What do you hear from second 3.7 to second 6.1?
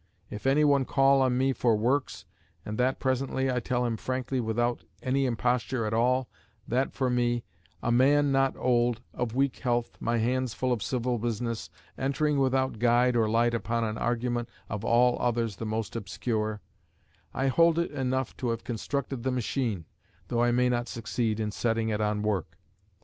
him frankly, without any imposture at